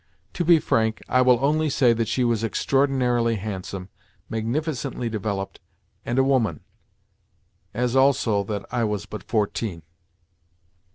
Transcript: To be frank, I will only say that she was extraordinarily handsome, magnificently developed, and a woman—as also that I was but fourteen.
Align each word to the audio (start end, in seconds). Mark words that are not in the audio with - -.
To 0.33 0.43
be 0.43 0.57
frank, 0.57 1.03
I 1.07 1.21
will 1.21 1.37
only 1.45 1.69
say 1.69 1.93
that 1.93 2.07
she 2.07 2.23
was 2.23 2.43
extraordinarily 2.43 3.35
handsome, 3.35 3.89
magnificently 4.31 5.09
developed, 5.09 5.59
and 6.03 6.17
a 6.17 6.23
woman—as 6.23 7.95
also 7.95 8.43
that 8.45 8.65
I 8.71 8.83
was 8.83 9.05
but 9.05 9.21
fourteen. 9.21 9.83